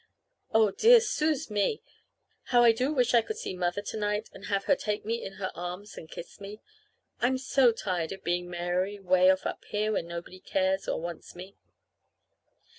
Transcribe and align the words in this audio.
Oh, 0.51 0.71
dear 0.71 0.99
suz 0.99 1.51
me! 1.51 1.83
How 2.45 2.63
I 2.63 2.71
do 2.71 2.91
wish 2.91 3.13
I 3.13 3.21
could 3.21 3.37
see 3.37 3.53
Mother 3.55 3.83
to 3.83 3.97
night 3.97 4.31
and 4.33 4.45
have 4.45 4.63
her 4.63 4.75
take 4.75 5.05
me 5.05 5.23
in 5.23 5.33
her 5.33 5.51
arms 5.53 5.95
and 5.95 6.09
kiss 6.09 6.41
me. 6.41 6.59
I'm 7.19 7.37
so 7.37 7.71
tired 7.71 8.11
of 8.11 8.23
being 8.23 8.49
Mary 8.49 8.97
'way 8.99 9.29
off 9.29 9.45
up 9.45 9.63
here 9.65 9.91
where 9.91 10.01
nobody 10.01 10.39
cares 10.39 10.87
or 10.87 10.99
wants 10.99 11.35
me. 11.35 11.55